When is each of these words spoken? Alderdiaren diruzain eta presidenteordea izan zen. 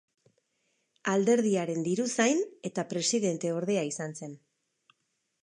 Alderdiaren 1.11 1.83
diruzain 1.89 2.41
eta 2.71 2.87
presidenteordea 2.95 3.85
izan 3.93 4.19
zen. 4.23 4.35